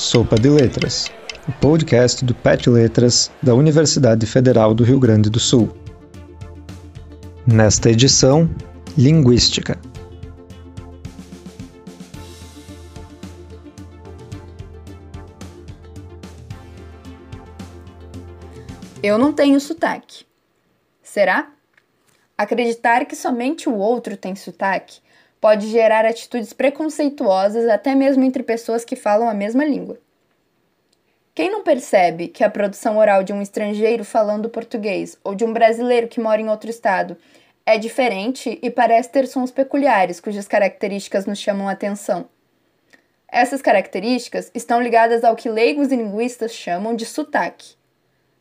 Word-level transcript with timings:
Sopa 0.00 0.34
de 0.34 0.48
Letras, 0.48 1.12
o 1.46 1.52
podcast 1.60 2.24
do 2.24 2.34
PET 2.34 2.70
Letras 2.70 3.30
da 3.42 3.54
Universidade 3.54 4.24
Federal 4.24 4.72
do 4.72 4.82
Rio 4.82 4.98
Grande 4.98 5.28
do 5.28 5.38
Sul. 5.38 5.68
Nesta 7.46 7.90
edição, 7.90 8.48
Linguística. 8.96 9.78
Eu 19.02 19.18
não 19.18 19.34
tenho 19.34 19.60
sotaque. 19.60 20.24
Será? 21.02 21.52
Acreditar 22.38 23.04
que 23.04 23.14
somente 23.14 23.68
o 23.68 23.76
outro 23.76 24.16
tem 24.16 24.34
sotaque 24.34 25.00
pode 25.40 25.68
gerar 25.68 26.04
atitudes 26.04 26.52
preconceituosas 26.52 27.68
até 27.68 27.94
mesmo 27.94 28.22
entre 28.24 28.42
pessoas 28.42 28.84
que 28.84 28.94
falam 28.94 29.28
a 29.28 29.34
mesma 29.34 29.64
língua. 29.64 29.98
Quem 31.34 31.50
não 31.50 31.62
percebe 31.62 32.28
que 32.28 32.44
a 32.44 32.50
produção 32.50 32.98
oral 32.98 33.22
de 33.22 33.32
um 33.32 33.40
estrangeiro 33.40 34.04
falando 34.04 34.50
português 34.50 35.16
ou 35.24 35.34
de 35.34 35.44
um 35.44 35.52
brasileiro 35.52 36.08
que 36.08 36.20
mora 36.20 36.42
em 36.42 36.48
outro 36.48 36.68
estado 36.68 37.16
é 37.64 37.78
diferente 37.78 38.58
e 38.60 38.70
parece 38.70 39.10
ter 39.10 39.26
sons 39.26 39.50
peculiares 39.50 40.20
cujas 40.20 40.48
características 40.48 41.24
nos 41.24 41.38
chamam 41.38 41.68
a 41.68 41.72
atenção? 41.72 42.28
Essas 43.28 43.62
características 43.62 44.50
estão 44.54 44.82
ligadas 44.82 45.22
ao 45.22 45.36
que 45.36 45.48
leigos 45.48 45.92
e 45.92 45.96
linguistas 45.96 46.52
chamam 46.52 46.96
de 46.96 47.06
sotaque. 47.06 47.74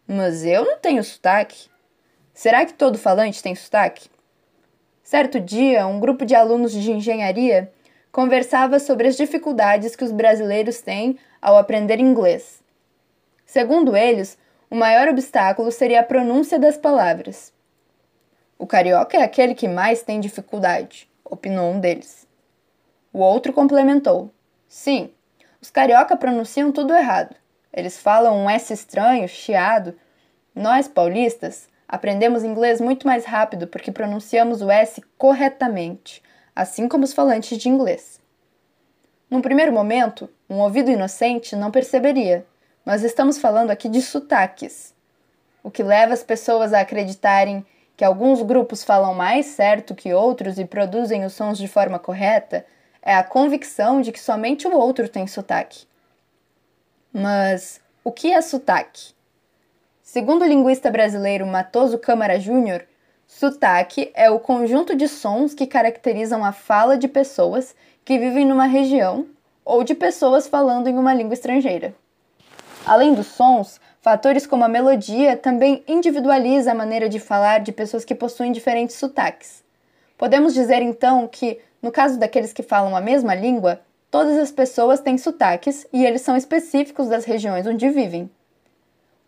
Mas 0.07 0.43
eu 0.43 0.65
não 0.65 0.79
tenho 0.79 1.03
sotaque. 1.03 1.69
Será 2.33 2.65
que 2.65 2.73
todo 2.73 2.97
falante 2.97 3.43
tem 3.43 3.53
sotaque? 3.53 4.09
Certo 5.09 5.39
dia, 5.39 5.87
um 5.87 5.99
grupo 5.99 6.23
de 6.23 6.35
alunos 6.35 6.71
de 6.71 6.91
engenharia 6.91 7.73
conversava 8.11 8.77
sobre 8.77 9.07
as 9.07 9.17
dificuldades 9.17 9.95
que 9.95 10.03
os 10.03 10.11
brasileiros 10.11 10.81
têm 10.81 11.17
ao 11.41 11.57
aprender 11.57 11.99
inglês. 11.99 12.61
Segundo 13.43 13.97
eles, 13.97 14.37
o 14.69 14.75
maior 14.75 15.07
obstáculo 15.07 15.71
seria 15.71 16.01
a 16.01 16.03
pronúncia 16.03 16.59
das 16.59 16.77
palavras. 16.77 17.51
O 18.55 18.67
carioca 18.67 19.17
é 19.17 19.23
aquele 19.23 19.55
que 19.55 19.67
mais 19.67 20.03
tem 20.03 20.19
dificuldade, 20.19 21.09
opinou 21.25 21.71
um 21.71 21.79
deles. 21.79 22.27
O 23.11 23.17
outro 23.17 23.51
complementou: 23.51 24.29
Sim, 24.67 25.09
os 25.59 25.71
carioca 25.71 26.15
pronunciam 26.15 26.71
tudo 26.71 26.93
errado. 26.93 27.35
Eles 27.73 27.97
falam 27.99 28.45
um 28.45 28.47
S 28.47 28.71
estranho, 28.71 29.27
chiado. 29.27 29.95
Nós, 30.53 30.87
paulistas, 30.87 31.67
Aprendemos 31.91 32.43
inglês 32.43 32.79
muito 32.79 33.07
mais 33.07 33.25
rápido 33.25 33.65
porque 33.65 33.91
pronunciamos 33.91 34.61
o 34.61 34.69
S 34.69 35.01
corretamente, 35.17 36.21
assim 36.55 36.87
como 36.87 37.03
os 37.03 37.13
falantes 37.13 37.57
de 37.57 37.67
inglês. 37.67 38.21
Num 39.27 39.41
primeiro 39.41 39.73
momento, 39.73 40.29
um 40.47 40.59
ouvido 40.59 40.91
inocente 40.91 41.55
não 41.55 41.71
perceberia, 41.71 42.45
mas 42.85 43.03
estamos 43.03 43.39
falando 43.39 43.71
aqui 43.71 43.89
de 43.89 44.03
sotaques. 44.03 44.93
O 45.63 45.71
que 45.71 45.81
leva 45.81 46.13
as 46.13 46.21
pessoas 46.21 46.73
a 46.73 46.81
acreditarem 46.81 47.65
que 47.97 48.05
alguns 48.05 48.43
grupos 48.43 48.83
falam 48.83 49.15
mais 49.15 49.47
certo 49.47 49.95
que 49.95 50.13
outros 50.13 50.59
e 50.59 50.65
produzem 50.65 51.25
os 51.25 51.33
sons 51.33 51.57
de 51.57 51.67
forma 51.67 51.97
correta 51.97 52.67
é 53.01 53.15
a 53.15 53.23
convicção 53.23 53.99
de 53.99 54.11
que 54.11 54.19
somente 54.19 54.67
o 54.67 54.77
outro 54.77 55.09
tem 55.09 55.25
sotaque. 55.25 55.87
Mas 57.11 57.81
o 58.03 58.11
que 58.11 58.31
é 58.31 58.39
sotaque? 58.41 59.17
Segundo 60.11 60.41
o 60.41 60.47
linguista 60.47 60.89
brasileiro 60.89 61.45
Matoso 61.45 61.95
Câmara 61.99 62.39
Júnior, 62.39 62.83
sotaque 63.27 64.09
é 64.15 64.27
o 64.27 64.39
conjunto 64.39 64.95
de 64.95 65.07
sons 65.07 65.53
que 65.53 65.67
caracterizam 65.67 66.43
a 66.43 66.51
fala 66.51 66.97
de 66.97 67.07
pessoas 67.07 67.75
que 68.03 68.17
vivem 68.17 68.43
numa 68.43 68.65
região 68.65 69.27
ou 69.63 69.83
de 69.83 69.93
pessoas 69.93 70.47
falando 70.47 70.87
em 70.87 70.97
uma 70.97 71.13
língua 71.13 71.35
estrangeira. 71.35 71.93
Além 72.87 73.13
dos 73.13 73.27
sons, 73.27 73.79
fatores 74.01 74.47
como 74.47 74.63
a 74.63 74.67
melodia 74.67 75.37
também 75.37 75.83
individualiza 75.87 76.71
a 76.71 76.75
maneira 76.75 77.07
de 77.07 77.19
falar 77.19 77.59
de 77.59 77.71
pessoas 77.71 78.03
que 78.03 78.15
possuem 78.15 78.51
diferentes 78.51 78.95
sotaques. 78.95 79.63
Podemos 80.17 80.55
dizer 80.55 80.81
então 80.81 81.27
que, 81.27 81.59
no 81.83 81.91
caso 81.91 82.17
daqueles 82.17 82.51
que 82.51 82.63
falam 82.63 82.95
a 82.95 82.99
mesma 82.99 83.35
língua, 83.35 83.79
todas 84.09 84.39
as 84.39 84.51
pessoas 84.51 85.01
têm 85.01 85.19
sotaques 85.19 85.85
e 85.93 86.03
eles 86.03 86.23
são 86.23 86.35
específicos 86.35 87.09
das 87.09 87.25
regiões 87.25 87.67
onde 87.67 87.87
vivem. 87.91 88.27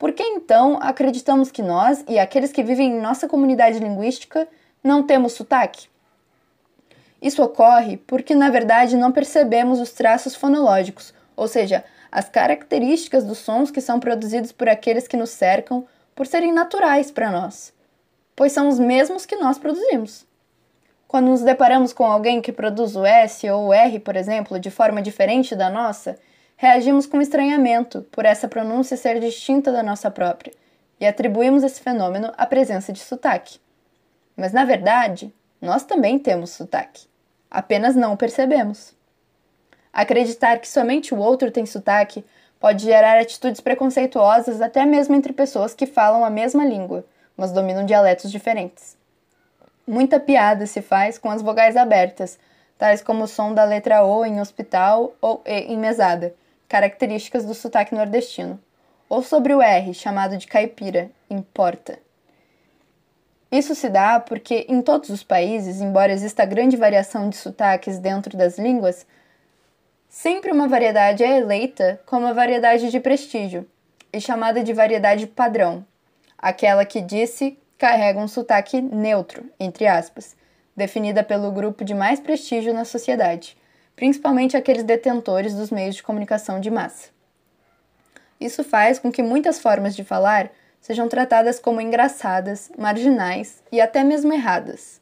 Por 0.02 0.14
que 0.14 0.24
então 0.24 0.80
acreditamos 0.82 1.52
que 1.52 1.62
nós 1.62 2.04
e 2.10 2.18
aqueles 2.18 2.52
que 2.52 2.64
vivem 2.64 2.88
em 2.88 3.00
nossa 3.00 3.28
comunidade 3.28 3.78
linguística 3.78 4.48
não 4.84 5.04
temos 5.04 5.34
sotaque? 5.34 5.90
Isso 7.22 7.44
ocorre 7.44 7.98
porque, 7.98 8.34
na 8.34 8.50
verdade, 8.50 8.98
não 8.98 9.12
percebemos 9.12 9.80
os 9.80 9.92
traços 9.92 10.34
fonológicos, 10.34 11.14
ou 11.36 11.48
seja, 11.48 11.86
as 12.12 12.28
características 12.28 13.24
dos 13.24 13.38
sons 13.38 13.70
que 13.70 13.80
são 13.80 14.00
produzidos 14.00 14.52
por 14.52 14.68
aqueles 14.68 15.08
que 15.08 15.16
nos 15.16 15.30
cercam 15.30 15.86
por 16.16 16.26
serem 16.26 16.52
naturais 16.52 17.12
para 17.12 17.30
nós, 17.30 17.72
pois 18.36 18.52
são 18.52 18.70
os 18.70 18.80
mesmos 18.80 19.28
que 19.28 19.36
nós 19.36 19.60
produzimos. 19.60 20.26
Quando 21.08 21.28
nos 21.28 21.44
deparamos 21.44 21.94
com 21.94 22.06
alguém 22.06 22.42
que 22.42 22.52
produz 22.52 22.96
o 22.96 23.06
S 23.06 23.48
ou 23.52 23.68
o 23.68 23.74
R, 23.74 24.00
por 24.00 24.16
exemplo, 24.16 24.60
de 24.60 24.72
forma 24.72 25.00
diferente 25.00 25.56
da 25.56 25.70
nossa, 25.70 26.18
reagimos 26.62 27.08
com 27.08 27.20
estranhamento 27.20 28.04
por 28.12 28.24
essa 28.24 28.48
pronúncia 28.48 28.96
ser 28.96 29.20
distinta 29.20 29.72
da 29.72 29.82
nossa 29.82 30.12
própria 30.12 30.54
e 31.00 31.08
atribuímos 31.08 31.64
esse 31.64 31.82
fenômeno 31.82 32.32
à 32.38 32.46
presença 32.46 32.94
de 32.94 33.00
sotaque. 33.00 33.60
Mas 34.38 34.54
na 34.54 34.64
verdade, 34.64 35.34
nós 35.60 35.84
também 35.84 36.20
temos 36.20 36.52
sotaque, 36.52 37.08
apenas 37.50 37.96
não 37.96 38.14
o 38.14 38.18
percebemos. 38.18 38.94
Acreditar 39.92 40.60
que 40.60 40.68
somente 40.68 41.16
o 41.16 41.18
outro 41.18 41.50
tem 41.50 41.66
sotaque 41.66 42.24
pode 42.60 42.84
gerar 42.86 43.20
atitudes 43.20 43.60
preconceituosas 43.60 44.62
até 44.62 44.86
mesmo 44.86 45.16
entre 45.16 45.34
pessoas 45.34 45.74
que 45.74 45.88
falam 45.88 46.24
a 46.24 46.30
mesma 46.30 46.64
língua, 46.64 47.04
mas 47.36 47.52
dominam 47.52 47.88
dialetos 47.88 48.32
diferentes. 48.32 48.96
Muita 49.88 50.20
piada 50.20 50.68
se 50.68 50.84
faz 50.84 51.18
com 51.18 51.32
as 51.32 51.42
vogais 51.42 51.76
abertas, 51.76 52.38
tais 52.78 53.02
como 53.02 53.24
o 53.24 53.28
som 53.28 53.52
da 53.52 53.64
letra 53.64 54.06
O 54.06 54.24
em 54.24 54.40
hospital 54.40 55.16
ou 55.20 55.42
E 55.44 55.74
em 55.74 55.78
mesada, 55.80 56.36
características 56.72 57.44
do 57.44 57.54
sotaque 57.54 57.94
nordestino, 57.94 58.58
ou 59.10 59.22
sobre 59.22 59.54
o 59.54 59.62
R, 59.62 59.94
chamado 59.94 60.38
de 60.38 60.48
caipira, 60.48 61.12
importa. 61.30 62.00
Isso 63.52 63.76
se 63.76 63.90
dá 63.90 64.22
porque, 64.22 64.66
em 64.70 64.82
todos 64.82 65.10
os 65.10 65.22
países, 65.22 65.82
embora 65.82 66.14
exista 66.14 66.46
grande 66.46 66.78
variação 66.78 67.30
de 67.30 67.36
sotaques 67.36 68.00
dentro 68.00 68.38
das 68.38 68.58
línguas, 68.58 69.06
sempre 70.08 70.50
uma 70.50 70.70
variedade 70.70 71.26
é 71.26 71.40
eleita 71.40 72.00
como 72.06 72.26
a 72.26 72.32
variedade 72.32 72.90
de 72.90 73.02
prestígio 73.02 73.68
e 74.14 74.22
chamada 74.22 74.64
de 74.64 74.72
variedade 74.72 75.28
padrão, 75.28 75.86
aquela 76.38 76.86
que 76.86 77.02
disse 77.02 77.60
carrega 77.78 78.18
um 78.18 78.30
sotaque 78.30 78.80
neutro, 78.80 79.44
entre 79.60 79.88
aspas, 79.88 80.38
definida 80.74 81.22
pelo 81.22 81.52
grupo 81.52 81.84
de 81.84 81.94
mais 81.94 82.22
prestígio 82.22 82.74
na 82.74 82.86
sociedade, 82.86 83.58
principalmente 84.02 84.58
aqueles 84.58 84.82
detentores 84.82 85.54
dos 85.54 85.70
meios 85.70 85.94
de 85.94 86.02
comunicação 86.02 86.60
de 86.60 86.72
massa. 86.72 87.10
Isso 88.40 88.64
faz 88.64 88.98
com 88.98 89.12
que 89.12 89.22
muitas 89.22 89.60
formas 89.60 89.96
de 89.96 90.04
falar 90.04 90.50
sejam 90.80 91.08
tratadas 91.08 91.60
como 91.60 91.80
engraçadas, 91.80 92.72
marginais 92.76 93.62
e 93.72 93.80
até 93.80 94.04
mesmo 94.04 94.34
erradas. 94.34 95.00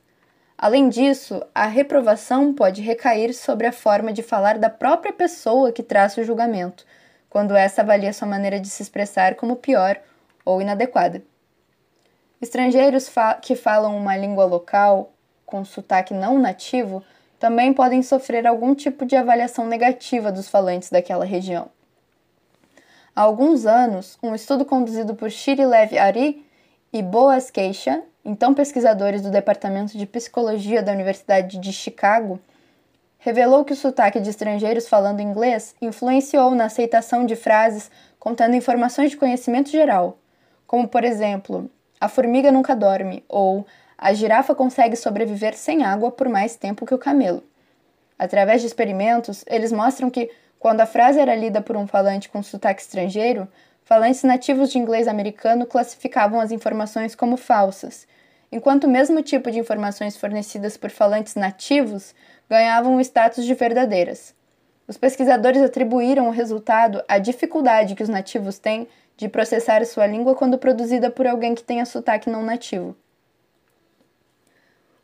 Além 0.57 0.89
disso, 0.89 1.41
a 1.55 1.65
reprovação 1.65 2.53
pode 2.53 2.81
recair 2.81 3.33
sobre 3.33 3.65
a 3.67 3.71
forma 3.71 4.11
de 4.11 4.21
falar 4.21 4.57
da 4.57 4.69
própria 4.69 5.13
pessoa 5.13 5.71
que 5.71 5.81
traça 5.81 6.19
o 6.19 6.25
julgamento, 6.25 6.85
quando 7.29 7.55
essa 7.55 7.81
avalia 7.81 8.11
sua 8.11 8.27
maneira 8.27 8.59
de 8.59 8.67
se 8.67 8.83
expressar 8.83 9.35
como 9.35 9.55
pior 9.55 9.97
ou 10.43 10.61
inadequada. 10.61 11.23
Estrangeiros 12.41 13.07
fa 13.07 13.35
que 13.35 13.55
falam 13.55 13.95
uma 13.95 14.17
língua 14.17 14.43
local, 14.43 15.13
com 15.45 15.63
sotaque 15.63 16.13
não 16.13 16.37
nativo, 16.37 17.01
também 17.39 17.73
podem 17.73 18.03
sofrer 18.03 18.45
algum 18.45 18.75
tipo 18.75 19.05
de 19.05 19.15
avaliação 19.15 19.65
negativa 19.65 20.31
dos 20.31 20.49
falantes 20.49 20.89
daquela 20.89 21.23
região. 21.23 21.69
Há 23.15 23.21
alguns 23.21 23.65
anos, 23.65 24.17
um 24.21 24.35
estudo 24.35 24.65
conduzido 24.65 25.15
por 25.15 25.31
Shirilev 25.31 25.97
Ari 25.97 26.45
e 26.91 27.01
Boas 27.01 27.49
Keisha, 27.49 28.03
então 28.23 28.53
pesquisadores 28.53 29.21
do 29.21 29.31
Departamento 29.31 29.97
de 29.97 30.05
Psicologia 30.05 30.83
da 30.83 30.91
Universidade 30.91 31.57
de 31.57 31.71
Chicago, 31.71 32.39
revelou 33.17 33.65
que 33.65 33.73
o 33.73 33.75
sotaque 33.75 34.19
de 34.19 34.29
estrangeiros 34.29 34.87
falando 34.87 35.21
inglês 35.21 35.75
influenciou 35.81 36.51
na 36.51 36.65
aceitação 36.65 37.25
de 37.25 37.35
frases 37.35 37.89
contendo 38.17 38.55
informações 38.55 39.11
de 39.11 39.17
conhecimento 39.17 39.69
geral, 39.69 40.17
como 40.67 40.87
por 40.87 41.03
exemplo, 41.03 41.69
a 41.99 42.07
formiga 42.07 42.51
nunca 42.51 42.75
dorme 42.75 43.23
ou 43.27 43.65
a 44.01 44.13
girafa 44.13 44.55
consegue 44.55 44.95
sobreviver 44.95 45.57
sem 45.57 45.83
água 45.83 46.09
por 46.09 46.29
mais 46.29 46.55
tempo 46.55 46.85
que 46.85 46.95
o 46.95 46.97
camelo. 46.97 47.43
Através 48.17 48.61
de 48.61 48.67
experimentos, 48.67 49.43
eles 49.45 49.73
mostram 49.73 50.09
que, 50.09 50.31
quando 50.57 50.79
a 50.79 50.85
frase 50.85 51.19
era 51.19 51.35
lida 51.35 51.61
por 51.61 51.75
um 51.75 51.85
falante 51.85 52.29
com 52.29 52.41
sotaque 52.41 52.81
estrangeiro, 52.81 53.45
falantes 53.83 54.23
nativos 54.23 54.71
de 54.71 54.77
inglês 54.77 55.05
americano 55.05 55.65
classificavam 55.65 56.39
as 56.39 56.49
informações 56.49 57.13
como 57.13 57.35
falsas, 57.35 58.07
enquanto 58.49 58.85
o 58.85 58.89
mesmo 58.89 59.21
tipo 59.21 59.51
de 59.51 59.59
informações 59.59 60.15
fornecidas 60.15 60.77
por 60.77 60.89
falantes 60.89 61.35
nativos 61.35 62.15
ganhavam 62.49 62.95
o 62.95 63.01
status 63.01 63.43
de 63.43 63.53
verdadeiras. 63.53 64.33
Os 64.87 64.97
pesquisadores 64.97 65.61
atribuíram 65.61 66.29
o 66.29 66.31
resultado 66.31 67.03
à 67.05 67.19
dificuldade 67.19 67.95
que 67.95 68.03
os 68.03 68.09
nativos 68.09 68.59
têm 68.59 68.87
de 69.17 69.27
processar 69.27 69.85
sua 69.85 70.07
língua 70.07 70.35
quando 70.35 70.57
produzida 70.57 71.11
por 71.11 71.27
alguém 71.27 71.53
que 71.53 71.63
tenha 71.63 71.85
sotaque 71.85 72.29
não 72.29 72.41
nativo. 72.41 72.95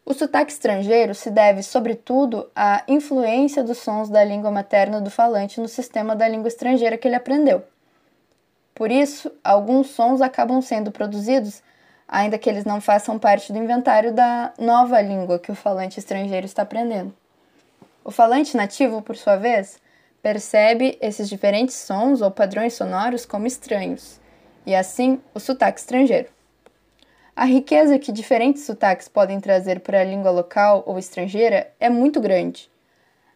O 0.06 0.13
sotaque 0.13 0.52
estrangeiro 0.52 1.16
se 1.16 1.31
deve, 1.31 1.63
sobretudo, 1.63 2.48
à 2.56 2.84
influência 2.88 3.63
dos 3.63 3.80
sons 3.80 4.07
da 4.07 4.24
língua 4.24 4.52
materna 4.52 5.02
do 5.02 5.10
falante 5.10 5.60
no 5.60 5.68
sistema 5.68 6.16
da 6.16 6.28
língua 6.28 6.48
estrangeira 6.48 6.96
que 6.96 7.07
ele 7.07 7.16
aprendeu. 7.16 7.63
Por 8.75 8.92
isso, 8.92 9.31
alguns 9.44 9.88
sons 9.88 10.22
acabam 10.22 10.62
sendo 10.62 10.92
produzidos, 10.92 11.63
ainda 12.07 12.38
que 12.38 12.48
eles 12.48 12.66
não 12.66 12.80
façam 12.80 13.18
parte 13.18 13.52
do 13.52 13.57
inventário 13.57 14.13
da 14.13 14.54
nova 14.60 15.02
língua 15.02 15.40
que 15.40 15.52
o 15.52 15.56
falante 15.56 15.98
estrangeiro 15.98 16.46
está 16.46 16.62
aprendendo. 16.62 17.12
O 18.04 18.12
falante 18.12 18.56
nativo, 18.56 19.01
por 19.01 19.16
sua 19.16 19.38
vez, 19.38 19.81
percebe 20.22 21.00
esses 21.01 21.28
diferentes 21.28 21.74
sons 21.74 22.22
ou 22.22 22.30
padrões 22.30 22.75
sonoros 22.75 23.25
como 23.25 23.48
estranhos, 23.48 24.19
e 24.68 24.75
assim 24.75 25.19
o 25.34 25.40
sotaque 25.40 25.80
estrangeiro. 25.80 26.35
A 27.36 27.44
riqueza 27.44 28.00
que 28.00 28.14
diferentes 28.14 28.64
sotaques 28.64 29.10
podem 29.10 29.42
trazer 29.42 29.82
para 29.82 30.00
a 30.00 30.04
língua 30.06 30.32
local 30.32 30.84
ou 30.86 30.98
estrangeira 30.98 31.70
é 31.82 31.90
muito 31.90 32.22
grande. 32.22 32.72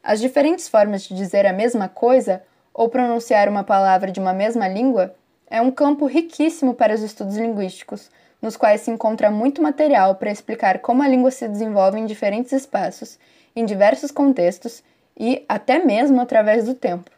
As 0.01 0.21
diferentes 0.21 0.69
formas 0.69 1.03
de 1.03 1.13
dizer 1.13 1.45
a 1.45 1.51
mesma 1.51 1.89
coisa 1.89 2.41
ou 2.73 2.87
pronunciar 2.87 3.49
uma 3.49 3.63
palavra 3.63 4.09
de 4.09 4.19
uma 4.19 4.31
mesma 4.31 4.69
língua 4.69 5.13
é 5.49 5.59
um 5.59 5.69
campo 5.69 6.05
riquíssimo 6.05 6.73
para 6.73 6.93
os 6.93 7.01
estudos 7.01 7.35
linguísticos, 7.35 8.09
nos 8.41 8.55
quais 8.55 8.79
se 8.79 8.89
encontra 8.89 9.29
muito 9.29 9.61
material 9.61 10.15
para 10.15 10.31
explicar 10.31 10.79
como 10.79 11.03
a 11.03 11.07
língua 11.07 11.29
se 11.29 11.45
desenvolve 11.45 11.99
em 11.99 12.05
diferentes 12.05 12.53
espaços 12.53 13.19
em 13.53 13.65
diversos 13.65 14.11
contextos 14.11 14.81
e 15.17 15.43
até 15.49 15.83
mesmo 15.83 16.21
através 16.21 16.63
do 16.63 16.73
tempo. 16.73 17.11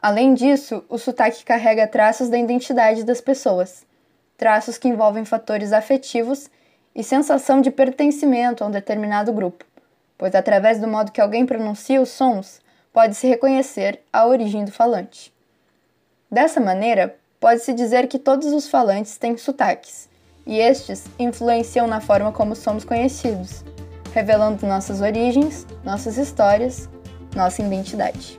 Além 0.00 0.32
disso, 0.32 0.82
o 0.88 0.96
sotaque 0.96 1.44
carrega 1.44 1.86
traços 1.86 2.30
da 2.30 2.38
identidade 2.38 3.04
das 3.04 3.20
pessoas, 3.20 3.84
traços 4.38 4.78
que 4.78 4.88
envolvem 4.88 5.24
fatores 5.24 5.72
afetivos 5.72 6.48
e 6.94 7.02
sensação 7.02 7.60
de 7.60 7.70
pertencimento 7.70 8.64
a 8.64 8.68
um 8.68 8.70
determinado 8.70 9.32
grupo, 9.32 9.64
pois 10.16 10.34
através 10.34 10.80
do 10.80 10.88
modo 10.88 11.12
que 11.12 11.20
alguém 11.20 11.44
pronuncia 11.44 12.00
os 12.00 12.08
sons, 12.08 12.60
pode-se 12.92 13.26
reconhecer 13.26 14.00
a 14.12 14.26
origem 14.26 14.64
do 14.64 14.72
falante. 14.72 15.32
Dessa 16.30 16.60
maneira, 16.60 17.16
pode-se 17.40 17.72
dizer 17.72 18.06
que 18.06 18.18
todos 18.18 18.52
os 18.52 18.68
falantes 18.68 19.18
têm 19.18 19.36
sotaques, 19.36 20.08
e 20.46 20.58
estes 20.58 21.04
influenciam 21.18 21.86
na 21.86 22.00
forma 22.00 22.32
como 22.32 22.54
somos 22.54 22.84
conhecidos, 22.84 23.64
revelando 24.14 24.66
nossas 24.66 25.00
origens, 25.00 25.66
nossas 25.84 26.16
histórias, 26.16 26.88
nossa 27.34 27.60
identidade. 27.60 28.38